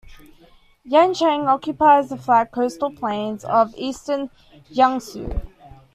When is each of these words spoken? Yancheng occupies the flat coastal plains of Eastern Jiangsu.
Yancheng 0.83 1.47
occupies 1.47 2.09
the 2.09 2.17
flat 2.17 2.51
coastal 2.51 2.89
plains 2.89 3.43
of 3.45 3.71
Eastern 3.77 4.31
Jiangsu. 4.71 5.43